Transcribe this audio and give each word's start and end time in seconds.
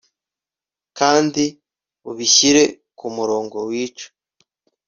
Kandi 0.97 1.43
ubishyire 2.09 2.63
kumurongo 2.97 3.57
wica 3.69 4.07